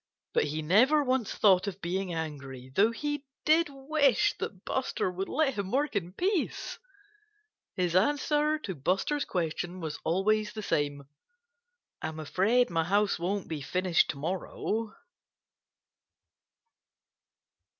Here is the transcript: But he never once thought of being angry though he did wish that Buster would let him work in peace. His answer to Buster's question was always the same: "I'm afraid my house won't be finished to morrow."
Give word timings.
But 0.33 0.45
he 0.45 0.63
never 0.63 1.03
once 1.03 1.31
thought 1.35 1.67
of 1.67 1.79
being 1.79 2.11
angry 2.11 2.71
though 2.75 2.89
he 2.91 3.23
did 3.45 3.69
wish 3.69 4.35
that 4.39 4.65
Buster 4.65 5.11
would 5.11 5.29
let 5.29 5.53
him 5.53 5.69
work 5.69 5.95
in 5.95 6.11
peace. 6.13 6.79
His 7.75 7.95
answer 7.95 8.57
to 8.57 8.73
Buster's 8.73 9.25
question 9.25 9.79
was 9.79 9.99
always 10.03 10.53
the 10.53 10.63
same: 10.63 11.03
"I'm 12.01 12.19
afraid 12.19 12.71
my 12.71 12.83
house 12.85 13.19
won't 13.19 13.47
be 13.47 13.61
finished 13.61 14.09
to 14.09 14.17
morrow." 14.17 14.95